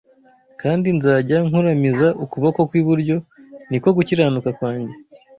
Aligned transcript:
kandi 0.61 0.87
nzajya 0.97 1.37
nkuramiza 1.47 2.07
ukuboko 2.23 2.59
kw’iburyo, 2.69 3.15
ni 3.69 3.77
ko 3.83 3.89
gukiranuka 3.97 4.49
kwanjye 4.57 4.93